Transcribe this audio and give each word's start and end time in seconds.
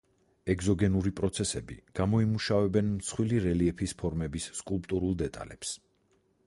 ეგზოგენური 0.51 1.11
პროცესები 1.19 1.77
გამოიმუშავებენ 1.99 2.91
მსხვილი 2.95 3.43
რელიეფის 3.45 3.95
ფორმების 4.01 4.53
სკულპტურულ 4.63 5.19
დეტალებს. 5.25 5.79